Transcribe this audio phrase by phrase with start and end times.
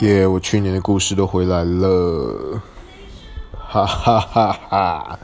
[0.00, 2.62] 耶我去年的故事都回来了。
[3.52, 5.18] 哈哈哈哈。